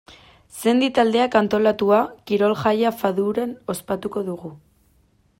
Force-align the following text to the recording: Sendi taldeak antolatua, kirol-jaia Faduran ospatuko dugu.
Sendi 0.61 0.87
taldeak 0.99 1.35
antolatua, 1.41 1.99
kirol-jaia 2.31 2.91
Faduran 3.01 3.53
ospatuko 3.75 4.25
dugu. 4.31 4.53